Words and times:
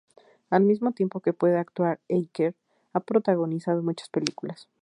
Al 0.49 0.63
mismo 0.63 0.93
tiempo 0.93 1.19
que 1.19 1.31
puede 1.31 1.59
actuar 1.59 1.99
Aker, 2.09 2.55
ha 2.91 2.99
protagonizado 3.01 3.83
muchas 3.83 4.09
películas. 4.09 4.67